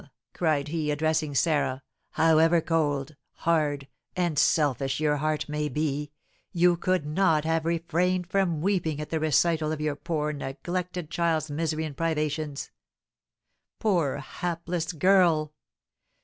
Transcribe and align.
cried 0.33 0.69
he, 0.69 0.89
addressing 0.89 1.35
Sarah, 1.35 1.83
"however 2.13 2.59
cold, 2.59 3.15
hard, 3.33 3.87
and 4.15 4.39
selfish 4.39 4.99
your 4.99 5.17
heart 5.17 5.47
may 5.47 5.69
be, 5.69 6.11
you 6.51 6.75
could 6.75 7.05
not 7.05 7.45
have 7.45 7.65
refrained 7.65 8.25
from 8.25 8.61
weeping 8.63 8.99
at 8.99 9.11
the 9.11 9.19
recital 9.19 9.71
of 9.71 9.79
your 9.79 9.95
poor, 9.95 10.33
neglected 10.33 11.11
child's 11.11 11.51
misery 11.51 11.85
and 11.85 11.95
privations! 11.95 12.71
Poor, 13.77 14.17
hapless 14.17 14.91
girl! 14.91 15.53